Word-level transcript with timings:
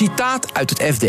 Citaat 0.00 0.54
uit 0.54 0.70
het 0.70 0.94
FD. 0.94 1.04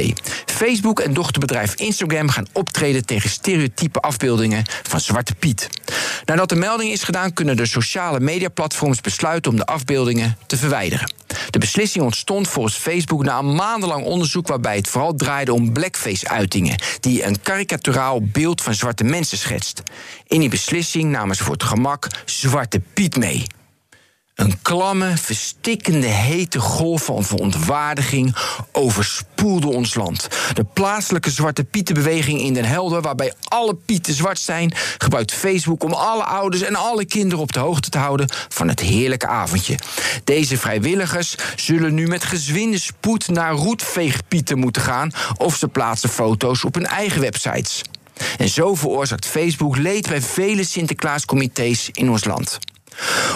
Facebook 0.46 1.00
en 1.00 1.14
dochterbedrijf 1.14 1.76
Instagram 1.76 2.30
gaan 2.30 2.48
optreden 2.54 3.06
tegen 3.06 3.30
stereotype 3.30 4.00
afbeeldingen 4.00 4.64
van 4.84 5.00
Zwarte 5.00 5.36
Piet. 5.36 5.70
Nadat 6.26 6.50
de 6.50 6.56
melding 6.56 6.92
is 6.92 7.04
gedaan, 7.04 7.34
kunnen 7.34 7.58
de 7.58 7.66
sociale 7.66 8.20
mediaplatforms 8.20 9.02
besluiten 9.02 9.52
om 9.52 9.58
de 9.58 9.66
afbeeldingen 9.66 10.38
te 10.48 10.58
verwijderen. 10.58 11.14
De 11.50 11.60
beslissing 11.60 12.04
ontstond 12.04 12.48
volgens 12.48 12.76
Facebook 12.76 13.24
na 13.24 13.40
een 13.40 13.56
maandenlang 13.56 14.06
onderzoek 14.06 14.48
waarbij 14.48 14.76
het 14.76 14.88
vooral 14.88 15.16
draaide 15.16 15.54
om 15.54 15.74
blackface-uitingen, 15.74 16.82
die 17.00 17.26
een 17.26 17.42
karikaturaal 17.42 18.22
beeld 18.22 18.62
van 18.62 18.74
zwarte 18.74 19.04
mensen 19.04 19.38
schetst. 19.38 19.84
In 20.28 20.40
die 20.40 20.50
beslissing 20.50 21.12
namen 21.12 21.36
ze 21.36 21.44
voor 21.44 21.54
het 21.54 21.64
gemak 21.64 22.08
Zwarte 22.26 22.82
Piet 22.94 23.18
mee. 23.18 23.46
Een 24.42 24.62
klamme, 24.62 25.18
verstikkende, 25.18 26.08
hete 26.08 26.60
golf 26.60 27.06
van 27.06 27.24
verontwaardiging 27.24 28.36
overspoelde 28.72 29.68
ons 29.68 29.96
land. 29.96 30.28
De 30.54 30.64
plaatselijke 30.64 31.30
Zwarte 31.30 31.64
Pietenbeweging 31.64 32.40
in 32.42 32.54
Den 32.54 32.66
Helder, 32.66 33.02
waarbij 33.02 33.34
alle 33.48 33.76
Pieten 33.76 34.14
zwart 34.14 34.40
zijn, 34.40 34.74
gebruikt 34.98 35.34
Facebook 35.34 35.84
om 35.84 35.94
alle 35.94 36.24
ouders 36.24 36.62
en 36.62 36.76
alle 36.76 37.06
kinderen 37.06 37.40
op 37.44 37.54
de 37.54 37.60
hoogte 37.60 37.90
te 37.90 37.98
houden 37.98 38.28
van 38.50 38.68
het 38.68 38.80
heerlijke 38.80 39.28
avondje. 39.28 39.80
Deze 40.24 40.58
vrijwilligers 40.58 41.36
zullen 41.56 41.94
nu 41.94 42.08
met 42.08 42.24
gezwinde 42.24 42.80
spoed 42.80 43.28
naar 43.28 43.54
roetveegpieten 43.54 44.60
moeten 44.60 44.82
gaan 44.82 45.12
of 45.38 45.56
ze 45.56 45.68
plaatsen 45.68 46.10
foto's 46.10 46.64
op 46.64 46.76
hun 46.76 46.88
eigen 46.88 47.22
websites. 47.22 47.82
En 48.38 48.50
zo 48.50 48.76
veroorzaakt 48.76 49.26
Facebook 49.26 49.78
leed 49.78 50.08
bij 50.08 50.22
vele 50.22 50.64
Sinterklaascomité's 50.64 51.90
in 51.92 52.10
ons 52.10 52.26
land. 52.26 52.60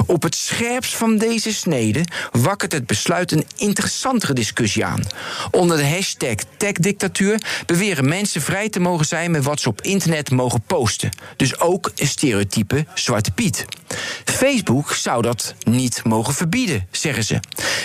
Op 0.05 0.23
het 0.23 0.35
scherpst 0.35 0.95
van 0.95 1.17
deze 1.17 1.53
snede 1.53 2.03
wakkert 2.31 2.71
het 2.71 2.87
besluit 2.87 3.31
een 3.31 3.45
interessantere 3.55 4.33
discussie 4.33 4.85
aan. 4.85 5.03
Onder 5.51 5.77
de 5.77 5.87
hashtag 5.87 6.35
TechDictatuur 6.57 7.41
beweren 7.65 8.07
mensen 8.07 8.41
vrij 8.41 8.69
te 8.69 8.79
mogen 8.79 9.05
zijn 9.05 9.31
met 9.31 9.43
wat 9.43 9.59
ze 9.59 9.69
op 9.69 9.81
internet 9.81 10.31
mogen 10.31 10.61
posten. 10.61 11.09
Dus 11.37 11.59
ook 11.59 11.91
een 11.95 12.07
stereotype 12.07 12.85
Zwarte 12.93 13.31
Piet. 13.31 13.65
Facebook 14.25 14.93
zou 14.93 15.21
dat 15.21 15.55
niet 15.63 16.03
mogen 16.03 16.33
verbieden, 16.33 16.88
zeggen 16.91 17.23
ze. 17.23 17.39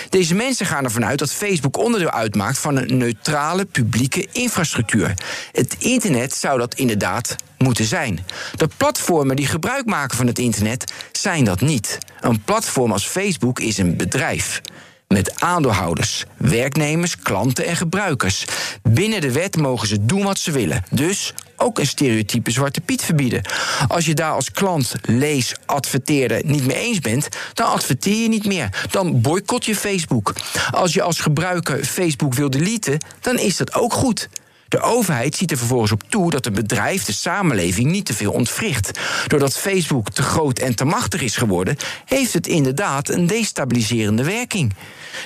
Deze 0.09 0.35
mensen 0.35 0.65
gaan 0.65 0.83
ervan 0.83 1.05
uit 1.05 1.19
dat 1.19 1.31
Facebook 1.31 1.77
onderdeel 1.77 2.11
uitmaakt 2.11 2.57
van 2.57 2.77
een 2.77 2.97
neutrale 2.97 3.65
publieke 3.65 4.27
infrastructuur. 4.31 5.13
Het 5.51 5.75
internet 5.79 6.33
zou 6.33 6.59
dat 6.59 6.75
inderdaad 6.75 7.35
moeten 7.57 7.85
zijn. 7.85 8.25
De 8.55 8.69
platformen 8.77 9.35
die 9.35 9.47
gebruik 9.47 9.85
maken 9.85 10.17
van 10.17 10.27
het 10.27 10.39
internet 10.39 10.93
zijn 11.11 11.43
dat 11.43 11.61
niet. 11.61 11.97
Een 12.19 12.41
platform 12.41 12.91
als 12.91 13.07
Facebook 13.07 13.59
is 13.59 13.77
een 13.77 13.97
bedrijf. 13.97 14.61
Met 15.07 15.41
aandeelhouders, 15.41 16.23
werknemers, 16.37 17.17
klanten 17.17 17.65
en 17.65 17.75
gebruikers. 17.75 18.45
Binnen 18.83 19.21
de 19.21 19.31
wet 19.31 19.57
mogen 19.57 19.87
ze 19.87 20.05
doen 20.05 20.23
wat 20.23 20.39
ze 20.39 20.51
willen. 20.51 20.83
Dus 20.89 21.33
ook 21.61 21.79
een 21.79 21.87
stereotype 21.87 22.51
Zwarte 22.51 22.81
Piet 22.81 23.03
verbieden. 23.03 23.41
Als 23.87 24.05
je 24.05 24.13
daar 24.13 24.31
als 24.31 24.51
klant, 24.51 24.93
lees, 25.01 25.55
adverteerder 25.65 26.41
niet 26.45 26.65
mee 26.65 26.77
eens 26.77 26.99
bent, 26.99 27.27
dan 27.53 27.67
adverteer 27.67 28.21
je 28.21 28.29
niet 28.29 28.45
meer. 28.45 28.87
Dan 28.91 29.21
boycott 29.21 29.65
je 29.65 29.75
Facebook. 29.75 30.33
Als 30.71 30.93
je 30.93 31.01
als 31.01 31.19
gebruiker 31.19 31.85
Facebook 31.85 32.33
wil 32.33 32.49
deleten, 32.49 32.97
dan 33.21 33.39
is 33.39 33.57
dat 33.57 33.73
ook 33.73 33.93
goed. 33.93 34.29
De 34.71 34.81
overheid 34.81 35.35
ziet 35.35 35.51
er 35.51 35.57
vervolgens 35.57 35.91
op 35.91 36.03
toe 36.09 36.29
dat 36.29 36.45
het 36.45 36.53
bedrijf 36.53 37.03
de 37.03 37.11
samenleving 37.11 37.91
niet 37.91 38.05
te 38.05 38.13
veel 38.13 38.31
ontwricht. 38.31 38.99
Doordat 39.27 39.57
Facebook 39.57 40.09
te 40.09 40.21
groot 40.21 40.59
en 40.59 40.75
te 40.75 40.85
machtig 40.85 41.21
is 41.21 41.35
geworden, 41.35 41.77
heeft 42.05 42.33
het 42.33 42.47
inderdaad 42.47 43.09
een 43.09 43.27
destabiliserende 43.27 44.23
werking. 44.23 44.73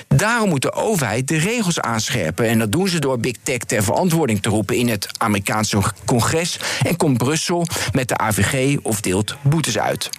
Daarom 0.08 0.48
moet 0.48 0.62
de 0.62 0.72
overheid 0.72 1.28
de 1.28 1.38
regels 1.38 1.80
aanscherpen. 1.80 2.46
En 2.48 2.58
dat 2.58 2.72
doen 2.72 2.88
ze 2.88 2.98
door 2.98 3.18
Big 3.18 3.36
Tech 3.42 3.58
ter 3.58 3.82
verantwoording 3.82 4.42
te 4.42 4.48
roepen 4.48 4.76
in 4.76 4.88
het 4.88 5.08
Amerikaanse 5.18 5.82
congres. 6.04 6.58
En 6.82 6.96
komt 6.96 7.18
Brussel 7.18 7.66
met 7.92 8.08
de 8.08 8.16
AVG 8.16 8.78
of 8.82 9.00
deelt 9.00 9.36
boetes 9.42 9.78
uit. 9.78 10.10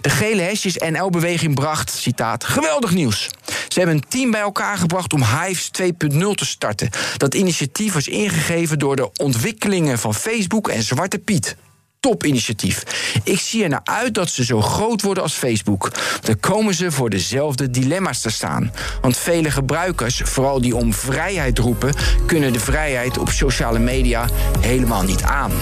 De 0.00 0.10
gele 0.10 0.42
hesjes 0.42 0.76
NL-beweging 0.76 1.54
bracht, 1.54 1.90
citaat, 1.90 2.44
geweldig 2.44 2.90
nieuws. 2.90 3.30
Ze 3.74 3.80
hebben 3.80 3.98
een 3.98 4.08
team 4.08 4.30
bij 4.30 4.40
elkaar 4.40 4.78
gebracht 4.78 5.12
om 5.12 5.22
Hives 5.22 5.70
2.0 5.82 5.88
te 6.34 6.46
starten. 6.46 6.90
Dat 7.16 7.34
initiatief 7.34 7.92
was 7.92 8.08
ingegeven 8.08 8.78
door 8.78 8.96
de 8.96 9.10
ontwikkelingen 9.16 9.98
van 9.98 10.14
Facebook 10.14 10.68
en 10.68 10.82
Zwarte 10.82 11.18
Piet. 11.18 11.56
Topinitiatief. 12.00 12.82
Ik 13.24 13.38
zie 13.38 13.62
er 13.62 13.68
naar 13.68 13.80
uit 13.84 14.14
dat 14.14 14.28
ze 14.28 14.44
zo 14.44 14.60
groot 14.60 15.02
worden 15.02 15.22
als 15.22 15.32
Facebook. 15.32 15.90
Dan 16.20 16.40
komen 16.40 16.74
ze 16.74 16.90
voor 16.90 17.10
dezelfde 17.10 17.70
dilemma's 17.70 18.20
te 18.20 18.30
staan. 18.30 18.72
Want 19.00 19.16
vele 19.16 19.50
gebruikers, 19.50 20.20
vooral 20.24 20.60
die 20.60 20.76
om 20.76 20.92
vrijheid 20.92 21.58
roepen, 21.58 21.94
kunnen 22.26 22.52
de 22.52 22.60
vrijheid 22.60 23.18
op 23.18 23.28
sociale 23.28 23.78
media 23.78 24.28
helemaal 24.60 25.02
niet 25.02 25.22
aan. 25.22 25.52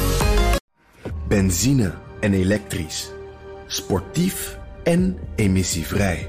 Benzine 1.28 1.94
en 2.20 2.34
elektrisch. 2.34 3.10
Sportief 3.66 4.58
en 4.84 5.18
emissievrij. 5.36 6.28